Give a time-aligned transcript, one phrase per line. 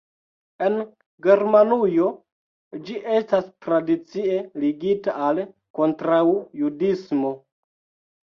[0.67, 0.75] En
[1.25, 2.07] Germanujo
[2.87, 5.41] ĝi estas tradicie ligita al
[5.81, 7.35] kontraŭjudismo.